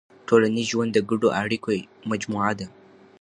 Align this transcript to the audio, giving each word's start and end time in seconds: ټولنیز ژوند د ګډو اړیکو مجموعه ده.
ټولنیز 0.27 0.65
ژوند 0.71 0.91
د 0.93 0.99
ګډو 1.09 1.27
اړیکو 1.41 1.69
مجموعه 2.09 2.53
ده. 2.59 2.67